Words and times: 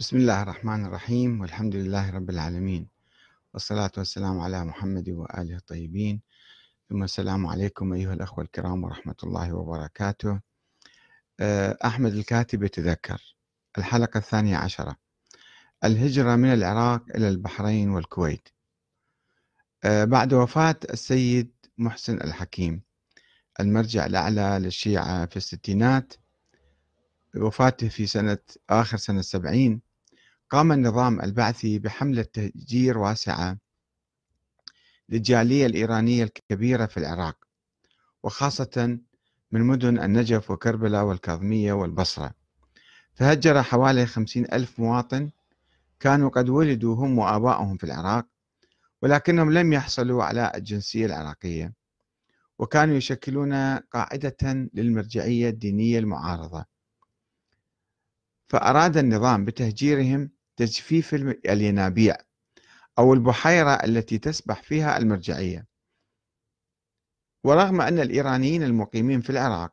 بسم 0.00 0.16
الله 0.16 0.42
الرحمن 0.42 0.86
الرحيم 0.86 1.40
والحمد 1.40 1.76
لله 1.76 2.10
رب 2.10 2.30
العالمين. 2.30 2.88
والصلاة 3.54 3.90
والسلام 3.96 4.40
على 4.40 4.64
محمد 4.64 5.08
وآله 5.08 5.56
الطيبين. 5.56 6.20
ثم 6.88 7.02
السلام 7.02 7.46
عليكم 7.46 7.92
أيها 7.92 8.12
الأخوة 8.14 8.44
الكرام 8.44 8.84
ورحمة 8.84 9.14
الله 9.24 9.54
وبركاته. 9.54 10.40
آه، 11.40 11.78
أحمد 11.84 12.14
الكاتب 12.14 12.62
يتذكر 12.62 13.34
الحلقة 13.78 14.18
الثانية 14.18 14.56
عشرة. 14.56 14.96
الهجرة 15.84 16.36
من 16.36 16.52
العراق 16.52 17.02
إلى 17.14 17.28
البحرين 17.28 17.90
والكويت. 17.90 18.48
آه، 19.84 20.04
بعد 20.04 20.34
وفاة 20.34 20.76
السيد 20.90 21.50
محسن 21.78 22.14
الحكيم 22.14 22.82
المرجع 23.60 24.06
الأعلى 24.06 24.58
للشيعة 24.62 25.26
في 25.26 25.36
الستينات. 25.36 26.14
وفاته 27.36 27.88
في 27.88 28.06
سنة 28.06 28.38
آخر 28.70 28.96
سنة 28.96 29.20
السبعين. 29.20 29.89
قام 30.50 30.72
النظام 30.72 31.20
البعثي 31.20 31.78
بحملة 31.78 32.22
تهجير 32.22 32.98
واسعة 32.98 33.58
للجالية 35.08 35.66
الإيرانية 35.66 36.24
الكبيرة 36.24 36.86
في 36.86 36.96
العراق 36.96 37.44
وخاصة 38.22 38.98
من 39.52 39.60
مدن 39.60 39.98
النجف 39.98 40.50
وكربلاء 40.50 41.04
والكاظمية 41.04 41.72
والبصرة. 41.72 42.34
فهجر 43.14 43.62
حوالي 43.62 44.06
خمسين 44.06 44.44
ألف 44.52 44.80
مواطن 44.80 45.30
كانوا 46.00 46.30
قد 46.30 46.48
ولدوا 46.48 46.94
هم 46.94 47.18
وآبائهم 47.18 47.76
في 47.76 47.84
العراق 47.84 48.26
ولكنهم 49.02 49.52
لم 49.52 49.72
يحصلوا 49.72 50.24
على 50.24 50.52
الجنسية 50.54 51.06
العراقية 51.06 51.74
وكانوا 52.58 52.94
يشكلون 52.94 53.76
قاعدة 53.76 54.68
للمرجعية 54.74 55.48
الدينية 55.48 55.98
المعارضة. 55.98 56.64
فأراد 58.48 58.96
النظام 58.96 59.44
بتهجيرهم 59.44 60.30
تجفيف 60.60 61.14
الينابيع 61.46 62.16
أو 62.98 63.14
البحيرة 63.14 63.70
التي 63.70 64.18
تسبح 64.18 64.62
فيها 64.62 64.98
المرجعية. 64.98 65.66
ورغم 67.44 67.80
أن 67.80 67.98
الإيرانيين 67.98 68.62
المقيمين 68.62 69.20
في 69.20 69.30
العراق 69.30 69.72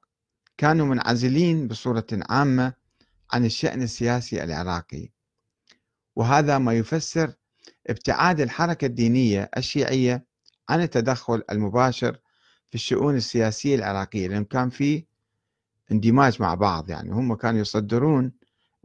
كانوا 0.57 0.85
منعزلين 0.85 1.67
بصورة 1.67 2.07
عامة 2.29 2.73
عن 3.33 3.45
الشأن 3.45 3.81
السياسي 3.81 4.43
العراقي 4.43 5.09
وهذا 6.15 6.57
ما 6.57 6.73
يفسر 6.73 7.33
ابتعاد 7.87 8.41
الحركة 8.41 8.85
الدينية 8.85 9.49
الشيعية 9.57 10.25
عن 10.69 10.81
التدخل 10.81 11.43
المباشر 11.51 12.19
في 12.69 12.75
الشؤون 12.75 13.15
السياسية 13.15 13.75
العراقية 13.75 14.27
لأن 14.27 14.45
كان 14.45 14.69
في 14.69 15.05
اندماج 15.91 16.41
مع 16.41 16.53
بعض 16.55 16.89
يعني 16.89 17.11
هم 17.11 17.35
كانوا 17.35 17.61
يصدرون 17.61 18.33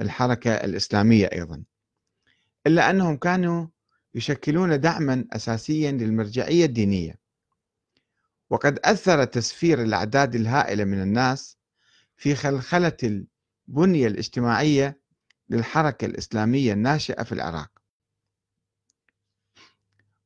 الحركة 0.00 0.50
الإسلامية 0.50 1.26
أيضا. 1.26 1.64
إلا 2.66 2.90
أنهم 2.90 3.16
كانوا 3.16 3.66
يشكلون 4.14 4.80
دعما 4.80 5.24
أساسيا 5.32 5.92
للمرجعية 5.92 6.64
الدينية. 6.64 7.18
وقد 8.50 8.78
أثر 8.84 9.24
تسفير 9.24 9.82
الأعداد 9.82 10.34
الهائلة 10.34 10.84
من 10.84 11.02
الناس 11.02 11.58
في 12.16 12.34
خلخلة 12.34 12.96
البنية 13.68 14.06
الاجتماعية 14.06 15.00
للحركة 15.48 16.04
الإسلامية 16.04 16.72
الناشئة 16.72 17.22
في 17.22 17.32
العراق. 17.32 17.70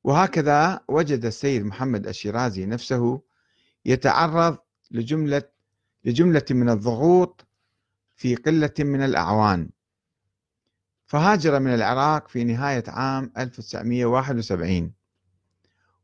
وهكذا 0.04 0.80
وجد 0.88 1.24
السيد 1.24 1.62
محمد 1.64 2.06
الشيرازي 2.06 2.66
نفسه 2.66 3.20
يتعرض 3.84 4.58
لجملة 4.90 5.42
لجملة 6.04 6.44
من 6.50 6.68
الضغوط 6.68 7.46
في 8.16 8.34
قلة 8.34 8.74
من 8.78 9.04
الأعوان. 9.04 9.70
فهاجر 11.06 11.60
من 11.60 11.74
العراق 11.74 12.28
في 12.28 12.44
نهاية 12.44 12.84
عام 12.88 13.32
1971 13.38 14.92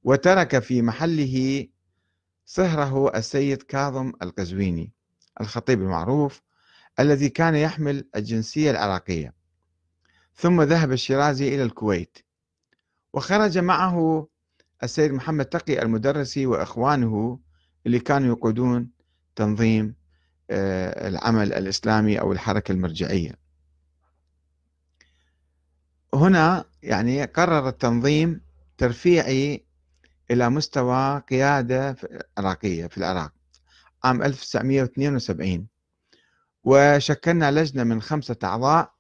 وترك 0.05 0.59
في 0.59 0.83
محله 0.83 1.67
صهره 2.45 3.17
السيد 3.17 3.63
كاظم 3.63 4.13
القزويني 4.23 4.93
الخطيب 5.41 5.83
المعروف 5.83 6.43
الذي 7.01 7.29
كان 7.29 7.55
يحمل 7.55 8.09
الجنسية 8.17 8.71
العراقية. 8.71 9.35
ثم 10.35 10.63
ذهب 10.63 10.93
الشيرازي 10.93 11.55
إلى 11.55 11.63
الكويت 11.63 12.19
وخرج 13.13 13.59
معه 13.59 14.29
السيد 14.83 15.13
محمد 15.13 15.45
تقي 15.45 15.83
المدرسي 15.83 16.47
وإخوانه 16.47 17.39
اللي 17.87 17.99
كانوا 17.99 18.29
يقودون 18.29 18.91
تنظيم 19.37 19.95
آه، 20.51 21.09
العمل 21.09 21.53
الإسلامي 21.53 22.21
أو 22.21 22.33
الحركة 22.33 22.73
المرجعية. 22.73 23.42
هنا 26.15 26.65
يعني 26.83 27.25
قرر 27.25 27.69
التنظيم 27.69 28.41
ترفيعي 28.79 29.65
إلى 30.31 30.51
مستوى 30.51 31.19
قيادة 31.31 31.97
عراقية 32.39 32.87
في 32.87 32.99
العراق 32.99 33.33
عام 34.05 34.23
1972 34.23 35.67
وشكلنا 36.65 37.51
لجنة 37.51 37.85
من 37.85 38.03
خمسة 38.03 38.37
أعضاء 38.45 38.93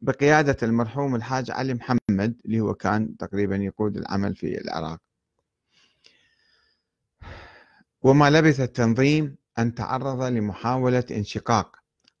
بقيادة 0.00 0.56
المرحوم 0.62 1.14
الحاج 1.14 1.50
علي 1.50 1.74
محمد 1.74 2.40
اللي 2.44 2.60
هو 2.60 2.74
كان 2.74 3.16
تقريبا 3.16 3.56
يقود 3.56 3.96
العمل 3.96 4.36
في 4.36 4.60
العراق. 4.60 4.98
وما 8.02 8.30
لبث 8.30 8.60
التنظيم 8.60 9.36
أن 9.58 9.74
تعرض 9.74 10.22
لمحاولة 10.22 11.04
انشقاق 11.10 11.76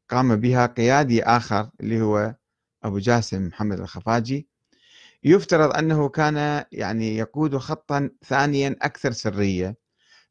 قام 0.08 0.36
بها 0.36 0.66
قيادي 0.66 1.22
آخر 1.24 1.70
اللي 1.80 2.00
هو 2.00 2.34
أبو 2.84 2.98
جاسم 2.98 3.46
محمد 3.46 3.80
الخفاجي 3.80 4.48
يفترض 5.24 5.76
أنه 5.76 6.08
كان 6.08 6.64
يعني 6.72 7.16
يقود 7.16 7.56
خطا 7.56 8.10
ثانيا 8.24 8.76
أكثر 8.82 9.12
سرية. 9.12 9.76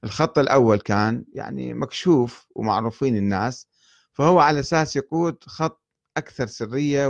الخط 0.04 0.40
الأول 0.40 0.80
كان 0.80 1.26
يعني 1.34 1.74
مكشوف 1.74 2.48
ومعروفين 2.56 3.18
الناس 3.18 3.68
فهو 4.14 4.40
على 4.40 4.60
أساس 4.60 4.96
يقود 4.96 5.44
خط 5.44 5.84
أكثر 6.18 6.48
سرية 6.48 7.08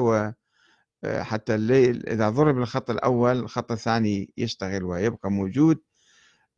وحتى 1.03 1.55
إذا 1.55 2.29
ضرب 2.29 2.57
الخط 2.57 2.89
الأول 2.89 3.39
الخط 3.39 3.71
الثاني 3.71 4.33
يشتغل 4.37 4.83
ويبقى 4.83 5.31
موجود. 5.31 5.79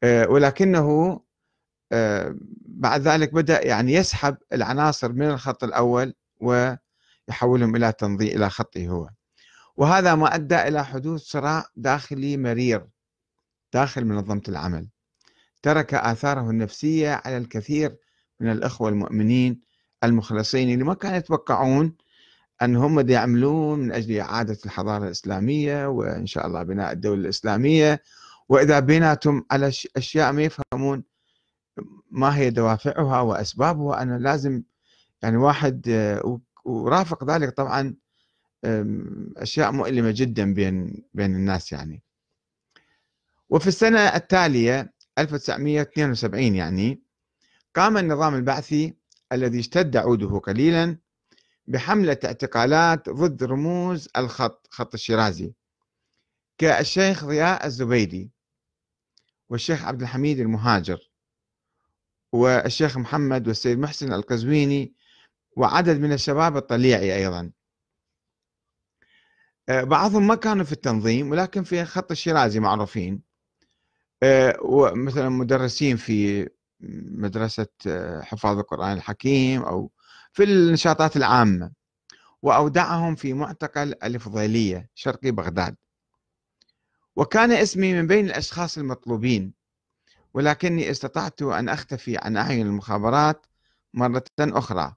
آه، 0.04 0.30
ولكنه 0.30 1.20
آه، 1.92 2.36
بعد 2.66 3.02
ذلك 3.02 3.34
بدأ 3.34 3.66
يعني 3.68 3.94
يسحب 3.94 4.38
العناصر 4.54 5.12
من 5.12 5.30
الخط 5.30 5.64
الأول 5.64 6.14
ويحولهم 7.28 7.76
إلى 7.76 7.92
تنظيم 7.92 8.38
إلى 8.38 8.50
خطه 8.50 8.88
هو. 8.88 9.10
وهذا 9.78 10.16
ما 10.16 10.36
أدى 10.36 10.68
إلى 10.68 10.86
حدوث 10.86 11.22
صراع 11.22 11.66
داخلي 11.76 12.38
مرير 12.38 12.88
داخل 13.74 14.06
منظمة 14.06 14.42
العمل. 14.50 14.88
ترك 15.64 15.94
آثاره 15.94 16.50
النفسية 16.50 17.22
على 17.26 17.38
الكثير 17.38 17.98
من 18.40 18.52
الأخوة 18.52 18.90
المؤمنين 18.90 19.62
المخلصين 20.04 20.74
اللي 20.74 20.84
ما 20.84 20.94
كانوا 20.94 21.18
يتوقعون 21.18 21.96
أن 22.62 22.76
هم 22.76 23.10
يعملون 23.10 23.80
من 23.80 23.92
أجل 23.92 24.20
إعادة 24.20 24.58
الحضارة 24.66 25.06
الإسلامية 25.06 25.88
وإن 25.88 26.26
شاء 26.26 26.48
الله 26.48 26.64
بناء 26.64 26.92
الدولة 26.92 27.22
الإسلامية. 27.22 28.02
وإذا 28.50 28.80
بيناتهم 28.80 29.46
على 29.52 29.72
أشياء 29.98 30.32
ما 30.32 30.44
يفهمون 30.44 31.04
ما 32.12 32.38
هي 32.38 32.50
دوافعها 32.50 33.22
وأسبابها 33.22 34.02
أنا 34.02 34.18
لازم 34.18 34.64
يعني 35.24 35.38
واحد 35.38 35.90
آه، 35.90 36.40
ورافق 36.66 37.24
ذلك 37.24 37.50
طبعا 37.50 37.96
أشياء 39.38 39.72
مؤلمة 39.72 40.12
جدا 40.16 40.54
بين 40.54 41.04
بين 41.14 41.36
الناس 41.36 41.72
يعني. 41.72 42.04
وفي 43.50 43.68
السنة 43.68 44.00
التالية 44.00 44.94
1972 45.20 46.56
يعني 46.56 47.02
قام 47.76 47.98
النظام 47.98 48.36
البعثي 48.36 48.94
الذي 49.32 49.60
اشتد 49.60 49.98
عوده 49.98 50.40
قليلا 50.40 50.98
بحملة 51.68 52.18
اعتقالات 52.26 53.10
ضد 53.10 53.44
رموز 53.44 54.10
الخط 54.18 54.68
خط 54.72 54.94
الشيرازي 54.94 55.54
كالشيخ 56.58 57.26
ضياء 57.26 57.66
الزبيدي 57.66 58.32
والشيخ 59.50 59.86
عبد 59.86 60.02
الحميد 60.02 60.40
المهاجر 60.40 61.00
والشيخ 62.34 62.98
محمد 62.98 63.48
والسيد 63.48 63.80
محسن 63.80 64.14
القزويني 64.14 64.96
وعدد 65.56 66.00
من 66.00 66.14
الشباب 66.14 66.58
الطليعي 66.58 67.16
أيضا. 67.16 67.52
آه، 69.70 69.84
بعضهم 69.84 70.28
ما 70.28 70.36
كانوا 70.36 70.66
في 70.66 70.72
التنظيم 70.72 71.32
ولكن 71.32 71.64
في 71.64 71.86
خط 71.86 72.12
الشيرازي 72.12 72.60
معروفين. 72.60 73.22
آه، 74.24 74.58
ومثلا 74.62 75.30
مدرسين 75.30 75.98
في 75.98 76.50
مدرسة 77.12 77.68
آه، 77.88 78.22
حفاظ 78.22 78.60
القرآن 78.60 78.92
الحكيم 78.98 79.62
أو 79.62 79.92
في 80.34 80.44
النشاطات 80.44 81.18
العامة. 81.18 81.72
وأودعهم 82.42 83.16
في 83.16 83.34
معتقل 83.34 83.96
الفضيلية 84.04 84.90
شرقي 84.96 85.32
بغداد. 85.32 85.76
وكان 87.16 87.52
اسمي 87.52 87.94
من 87.94 88.08
بين 88.08 88.26
الأشخاص 88.26 88.78
المطلوبين 88.78 89.54
ولكني 90.34 90.92
استطعت 90.92 91.42
أن 91.42 91.70
أختفي 91.70 92.18
عن 92.18 92.38
أعين 92.38 92.68
المخابرات 92.68 93.46
مرة 93.94 94.24
أخرى. 94.40 94.96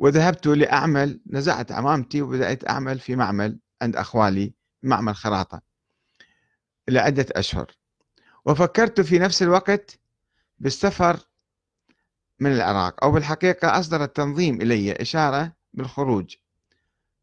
وذهبت 0.00 0.46
لأعمل 0.46 1.20
نزعت 1.26 1.72
عمامتي 1.72 2.22
وبدأت 2.22 2.68
أعمل 2.68 2.98
في 2.98 3.16
معمل 3.16 3.58
عند 3.82 3.96
أخوالي 3.96 4.52
معمل 4.82 5.14
خراطة 5.16 5.62
لعدة 6.88 7.26
أشهر. 7.32 7.70
وفكرت 8.44 9.00
في 9.00 9.18
نفس 9.18 9.42
الوقت 9.42 9.98
بالسفر 10.58 11.20
من 12.38 12.52
العراق 12.52 13.04
أو 13.04 13.12
بالحقيقة 13.12 13.78
أصدر 13.78 14.04
التنظيم 14.04 14.62
إلي 14.62 14.92
إشارة 14.92 15.52
بالخروج. 15.74 16.36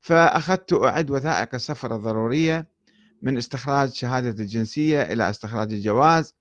فأخذت 0.02 0.74
أعد 0.74 1.12
وثائق 1.12 1.56
السفر 1.56 1.96
الضرورية 1.96 2.68
من 3.22 3.38
استخراج 3.38 3.94
شهادة 3.94 4.44
الجنسية 4.44 5.02
إلى 5.02 5.30
استخراج 5.30 5.74
الجواز 5.74 6.34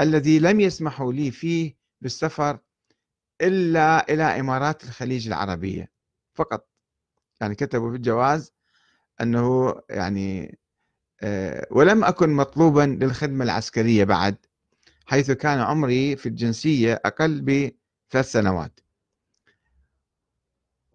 الذي 0.00 0.38
لم 0.38 0.60
يسمحوا 0.60 1.12
لي 1.12 1.30
فيه 1.30 1.76
بالسفر 2.00 2.58
إلا 3.40 4.12
إلى 4.12 4.22
إمارات 4.22 4.84
الخليج 4.84 5.26
العربية. 5.26 5.90
فقط. 6.34 6.68
يعني 7.40 7.54
كتبوا 7.54 7.90
في 7.90 7.96
الجواز 7.96 8.52
أنه 9.20 9.74
يعني 9.90 10.58
آه، 11.22 11.66
ولم 11.70 12.04
أكن 12.04 12.30
مطلوبا 12.30 12.98
للخدمة 13.00 13.44
العسكرية 13.44 14.04
بعد 14.04 14.36
حيث 15.06 15.30
كان 15.30 15.58
عمري 15.58 16.16
في 16.16 16.26
الجنسية 16.26 17.00
أقل 17.04 17.40
بثلاث 17.40 18.32
سنوات. 18.32 18.80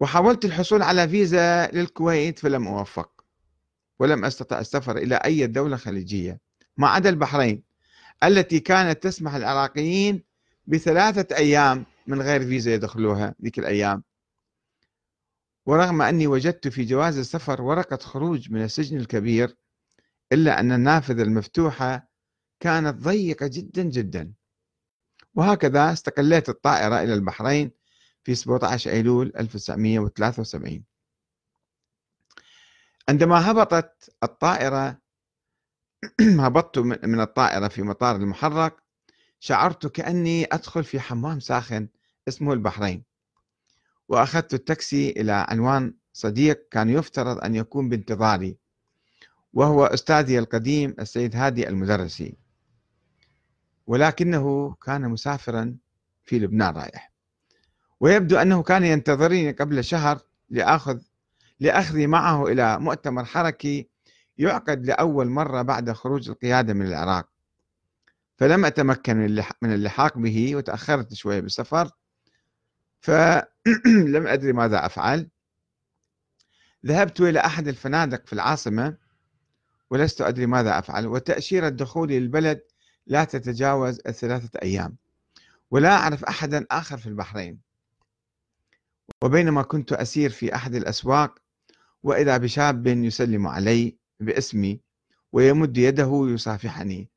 وحاولت 0.00 0.44
الحصول 0.44 0.82
على 0.82 1.08
فيزا 1.08 1.66
للكويت 1.66 2.38
فلم 2.38 2.68
أوفق. 2.68 3.24
ولم 3.98 4.24
أستطع 4.24 4.58
السفر 4.58 4.96
إلى 4.96 5.16
أي 5.16 5.46
دولة 5.46 5.76
خليجية. 5.76 6.40
ما 6.76 6.88
عدا 6.88 7.10
البحرين 7.10 7.62
التي 8.24 8.60
كانت 8.60 9.02
تسمح 9.02 9.34
العراقيين 9.34 10.22
بثلاثة 10.66 11.36
أيام 11.36 11.86
من 12.06 12.22
غير 12.22 12.40
فيزا 12.40 12.74
يدخلوها 12.74 13.34
ذيك 13.42 13.58
الأيام. 13.58 14.02
ورغم 15.66 16.02
أني 16.02 16.26
وجدت 16.26 16.68
في 16.68 16.84
جواز 16.84 17.18
السفر 17.18 17.62
ورقة 17.62 17.96
خروج 17.96 18.50
من 18.52 18.62
السجن 18.62 18.96
الكبير 18.96 19.56
إلا 20.32 20.60
أن 20.60 20.72
النافذة 20.72 21.22
المفتوحة 21.22 22.08
كانت 22.60 22.96
ضيقة 22.96 23.46
جدا 23.46 23.82
جدا. 23.82 24.32
وهكذا 25.34 25.92
استقليت 25.92 26.48
الطائرة 26.48 27.02
إلى 27.02 27.14
البحرين 27.14 27.70
في 28.24 28.34
17 28.34 28.90
أيلول 28.90 29.32
1973 29.36 30.84
عندما 33.08 33.50
هبطت 33.50 34.16
الطائرة 34.22 34.98
هبطت 36.44 36.78
من 36.78 37.20
الطائرة 37.20 37.68
في 37.68 37.82
مطار 37.82 38.16
المحرق 38.16 38.85
شعرت 39.40 39.86
كأني 39.86 40.44
أدخل 40.44 40.84
في 40.84 41.00
حمام 41.00 41.40
ساخن 41.40 41.88
اسمه 42.28 42.52
البحرين. 42.52 43.02
وأخذت 44.08 44.54
التاكسي 44.54 45.10
إلى 45.10 45.46
عنوان 45.48 45.94
صديق 46.12 46.68
كان 46.70 46.90
يفترض 46.90 47.44
أن 47.44 47.54
يكون 47.54 47.88
بانتظاري 47.88 48.56
وهو 49.52 49.84
أستاذي 49.86 50.38
القديم 50.38 50.94
السيد 51.00 51.36
هادي 51.36 51.68
المدرسي. 51.68 52.36
ولكنه 53.86 54.74
كان 54.82 55.08
مسافرا 55.08 55.76
في 56.24 56.38
لبنان 56.38 56.74
رايح. 56.74 57.12
ويبدو 58.00 58.36
أنه 58.36 58.62
كان 58.62 58.84
ينتظرني 58.84 59.50
قبل 59.52 59.84
شهر 59.84 60.20
لأخذ 60.50 60.98
لأخذي 61.60 62.06
معه 62.06 62.46
إلى 62.46 62.78
مؤتمر 62.78 63.24
حركي 63.24 63.88
يعقد 64.38 64.86
لأول 64.86 65.28
مرة 65.28 65.62
بعد 65.62 65.92
خروج 65.92 66.30
القيادة 66.30 66.74
من 66.74 66.86
العراق. 66.86 67.28
فلم 68.36 68.64
أتمكن 68.64 69.16
من 69.62 69.72
اللحاق 69.72 70.18
به 70.18 70.56
وتأخرت 70.56 71.14
شوية 71.14 71.40
بالسفر. 71.40 71.90
فلم 73.00 74.26
أدري 74.34 74.52
ماذا 74.52 74.86
أفعل. 74.86 75.28
ذهبت 76.86 77.20
إلى 77.20 77.40
أحد 77.40 77.68
الفنادق 77.68 78.26
في 78.26 78.32
العاصمة 78.32 78.96
ولست 79.90 80.20
أدري 80.20 80.46
ماذا 80.46 80.78
أفعل. 80.78 81.06
وتأشيرة 81.06 81.68
دخولي 81.68 82.20
للبلد 82.20 82.60
لا 83.06 83.24
تتجاوز 83.24 84.00
الثلاثة 84.06 84.58
أيام. 84.62 84.96
ولا 85.70 85.88
أعرف 85.88 86.24
أحدا 86.24 86.66
آخر 86.70 86.98
في 86.98 87.06
البحرين. 87.06 87.60
وبينما 89.22 89.62
كنت 89.62 89.92
أسير 89.92 90.30
في 90.30 90.54
أحد 90.54 90.74
الأسواق 90.74 91.38
وإذا 92.02 92.36
بشاب 92.36 92.86
يسلم 92.86 93.46
علي 93.46 93.96
باسمي 94.20 94.80
ويمد 95.32 95.78
يده 95.78 96.26
يصافحني. 96.28 97.15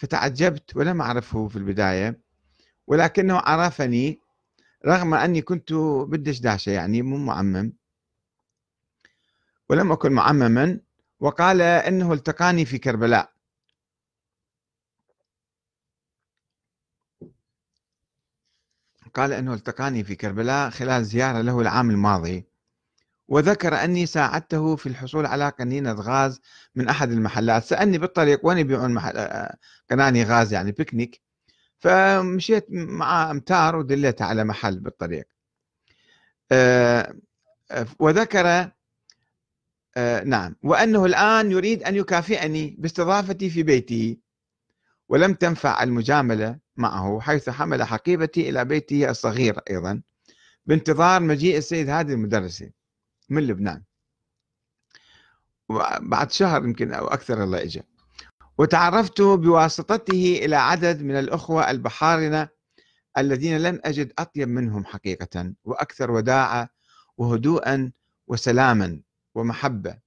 فتعجبت 0.00 0.76
ولم 0.76 1.00
أعرفه 1.00 1.48
في 1.48 1.56
البداية 1.56 2.20
ولكنه 2.86 3.36
عرفني 3.38 4.20
رغم 4.86 5.14
أني 5.14 5.42
كنت 5.42 5.72
بالدشداشة 6.08 6.70
يعني 6.70 7.02
مو 7.02 7.16
معمم. 7.16 7.72
ولم 9.68 9.92
أكن 9.92 10.12
معمما 10.12 10.80
وقال 11.20 11.60
إنه 11.60 12.12
التقاني 12.12 12.64
في 12.64 12.78
كربلاء. 12.78 13.32
قال 19.14 19.32
إنه 19.32 19.54
التقاني 19.54 20.04
في 20.04 20.14
كربلاء 20.14 20.70
خلال 20.70 21.04
زيارة 21.04 21.40
له 21.40 21.60
العام 21.60 21.90
الماضي. 21.90 22.49
وذكر 23.30 23.84
أني 23.84 24.06
ساعدته 24.06 24.76
في 24.76 24.86
الحصول 24.88 25.26
على 25.26 25.48
قنينه 25.48 25.92
غاز 25.92 26.40
من 26.74 26.88
أحد 26.88 27.10
المحلات. 27.12 27.64
سألني 27.64 27.98
بالطريق 27.98 28.46
وين 28.46 28.58
يبيعون 28.58 28.94
محل 28.94 29.46
قناني 29.90 30.24
غاز 30.24 30.52
يعني 30.52 30.72
بيكنيك. 30.72 31.20
فمشيت 31.78 32.66
مع 32.70 33.30
أمتار 33.30 33.76
ودليته 33.76 34.24
على 34.24 34.44
محل 34.44 34.80
بالطريق. 34.80 35.24
آه، 36.52 37.14
وذكر 37.98 38.70
آه 39.96 40.24
نعم. 40.24 40.56
وأنه 40.62 41.04
الآن 41.06 41.50
يريد 41.50 41.82
أن 41.82 41.96
يكافئني 41.96 42.76
باستضافتي 42.78 43.50
في 43.50 43.62
بيته 43.62 44.16
ولم 45.08 45.34
تنفع 45.34 45.82
المجاملة 45.82 46.58
معه 46.76 47.20
حيث 47.20 47.50
حمل 47.50 47.82
حقيبتي 47.82 48.48
إلى 48.48 48.64
بيته 48.64 49.10
الصغير 49.10 49.60
أيضا 49.70 50.02
بانتظار 50.66 51.22
مجيء 51.22 51.58
السيد 51.58 51.88
هادي 51.88 52.12
المدرسي. 52.12 52.79
من 53.30 53.46
لبنان. 53.46 53.82
بعد 56.00 56.32
شهر 56.32 56.64
يمكن 56.64 56.92
أو 56.92 57.06
أكثر 57.06 57.44
الله 57.44 57.62
إجا. 57.62 57.82
وتعرفت 58.58 59.20
بواسطته 59.20 60.40
إلى 60.42 60.56
عدد 60.56 61.02
من 61.02 61.18
الأخوة 61.18 61.70
البحارنة 61.70 62.48
الذين 63.18 63.58
لم 63.58 63.80
أجد 63.84 64.12
أطيب 64.18 64.48
منهم 64.48 64.84
حقيقة 64.84 65.52
وأكثر 65.64 66.10
وداعة 66.10 66.68
وهدوءا 67.16 67.92
وسلاما 68.26 69.00
ومحبة. 69.34 69.98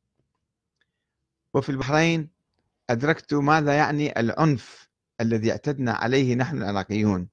وفي 1.54 1.70
البحرين 1.70 2.30
أدركت 2.90 3.34
ماذا 3.34 3.74
يعني 3.74 4.20
العنف 4.20 4.90
الذي 5.22 5.52
اعتدنا 5.52 5.94
عليه 5.94 6.36
نحن 6.36 6.58
العراقيون. 6.58 7.28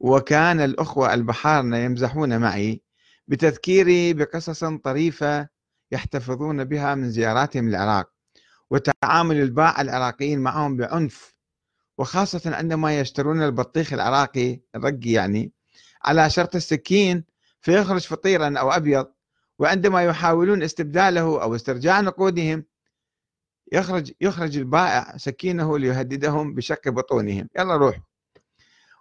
وكان 0.00 0.60
الأخوة 0.60 1.14
البحارنة 1.14 1.76
يمزحون 1.76 2.40
معي 2.40 2.82
بتذكيري 3.28 4.14
بقصص 4.14 4.64
طريفة 4.64 5.48
يحتفظون 5.92 6.64
بها 6.64 6.94
من 6.94 7.10
زياراتهم 7.10 7.68
العراق 7.68 8.10
وتعامل 8.70 9.40
الباعة 9.40 9.80
العراقيين 9.80 10.38
معهم 10.40 10.76
بعنف 10.76 11.34
وخاصة 11.98 12.56
عندما 12.56 13.00
يشترون 13.00 13.42
البطيخ 13.42 13.92
العراقي 13.92 14.60
الرقي 14.74 15.10
يعني 15.10 15.52
على 16.04 16.30
شرط 16.30 16.54
السكين 16.54 17.24
فيخرج 17.60 18.00
فطيرا 18.00 18.58
أو 18.58 18.70
أبيض 18.70 19.12
وعندما 19.58 20.04
يحاولون 20.04 20.62
استبداله 20.62 21.42
أو 21.42 21.54
استرجاع 21.54 22.00
نقودهم 22.00 22.64
يخرج 23.72 24.12
يخرج 24.20 24.58
البائع 24.58 25.16
سكينه 25.16 25.78
ليهددهم 25.78 26.54
بشق 26.54 26.88
بطونهم. 26.88 27.48
يلا 27.58 27.76
روح 27.76 28.00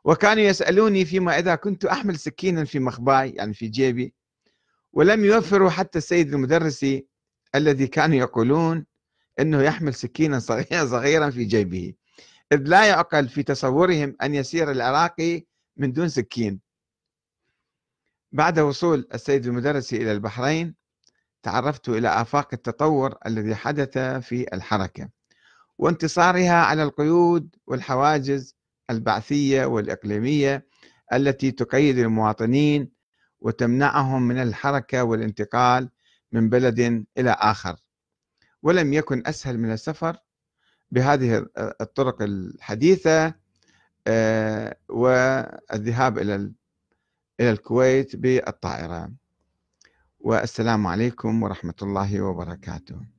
وكانوا 0.04 0.44
يسألوني 0.44 1.06
فيما 1.06 1.40
إذا 1.40 1.56
كنت 1.56 1.86
أحمل 1.86 2.20
سكينا 2.20 2.66
في 2.66 2.80
مخباي 2.80 3.30
يعني 3.30 3.54
في 3.54 3.68
جيبي 3.68 4.14
ولم 4.94 5.26
يوفروا 5.26 5.70
حتى 5.70 5.98
السيد 5.98 6.34
المدرسي 6.34 7.08
الذي 7.56 7.88
كانوا 7.88 8.18
يقولون 8.18 8.86
أنه 9.40 9.62
يحمل 9.62 9.94
سكينا 9.94 10.40
صغيرا 10.94 11.30
في 11.30 11.44
جيبه. 11.46 11.94
إذ 12.52 12.58
لا 12.58 12.86
يعقل 12.86 13.30
في 13.30 13.44
تصورهم 13.44 14.16
أن 14.22 14.36
يسير 14.36 14.72
العراقي 14.72 15.46
من 15.78 15.94
دون 15.94 16.10
سكين. 16.10 16.60
بعد 18.32 18.60
وصول 18.60 19.08
السيد 19.14 19.46
المدرسي 19.46 19.98
إلى 19.98 20.12
البحرين 20.12 20.76
تعرفت 21.44 21.90
إلى 21.90 22.08
آفاق 22.08 22.50
التطور 22.54 23.16
الذي 23.26 23.56
حدث 23.56 23.98
في 23.98 24.54
الحركة 24.54 25.10
وانتصارها 25.78 26.64
على 26.64 26.84
القيود 26.84 27.56
والحواجز 27.68 28.56
البعثية 28.90 29.66
والإقليمية 29.66 30.68
التي 31.14 31.52
تقيد 31.52 31.98
المواطنين 31.98 32.92
وتمنعهم 33.42 34.22
من 34.22 34.38
الحركة 34.38 35.04
والانتقال 35.04 35.90
من 36.32 36.50
بلد 36.50 37.06
إلى 37.18 37.32
آخر. 37.32 37.76
ولم 38.64 38.94
يكن 38.94 39.24
أسهل 39.26 39.58
من 39.58 39.72
السفر 39.72 40.18
بهذه 40.92 41.46
الطرق 41.58 42.22
الحديثة 42.22 43.36
والذهاب 44.90 46.18
إلى 46.18 46.54
إلى 47.40 47.52
الكويت 47.52 48.16
بالطائرة. 48.16 49.12
والسلام 50.20 50.88
عليكم 50.88 51.44
ورحمة 51.44 51.74
الله 51.82 52.22
وبركاته. 52.22 53.13